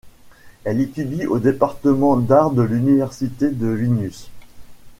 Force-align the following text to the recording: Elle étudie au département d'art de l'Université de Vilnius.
Elle 0.63 0.81
étudie 0.81 1.27
au 1.27 1.37
département 1.37 2.17
d'art 2.17 2.49
de 2.49 2.63
l'Université 2.63 3.51
de 3.51 3.67
Vilnius. 3.67 4.31